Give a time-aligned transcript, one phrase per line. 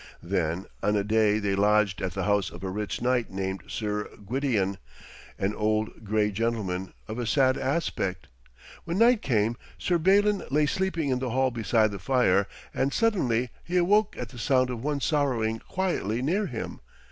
[0.23, 4.09] Then on a day they lodged at the house of a rich knight named Sir
[4.25, 4.79] Gwydion,
[5.37, 8.25] an old grey gentleman, of a sad aspect.
[8.83, 13.51] When night came, Sir Balin lay sleeping in the hall beside the fire, and suddenly
[13.63, 16.79] he awoke at the sound of one sorrowing quietly near him.